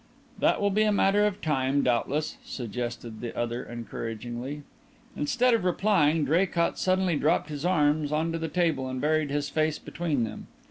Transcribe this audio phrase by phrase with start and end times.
[0.39, 4.63] "That will be a matter of time, doubtless," suggested the other encouragingly.
[5.15, 9.49] Instead of replying Draycott suddenly dropped his arms on to the table and buried his
[9.51, 10.47] face between them.